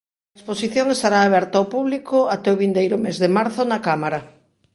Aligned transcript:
A 0.33 0.35
exposición 0.39 0.87
estará 0.89 1.19
aberta 1.23 1.55
ao 1.57 1.69
público 1.75 2.17
até 2.35 2.47
o 2.53 2.59
vindeiro 2.63 2.97
mes 3.05 3.17
de 3.23 3.29
marzo 3.37 3.61
na 3.71 3.79
Cámara. 3.87 4.19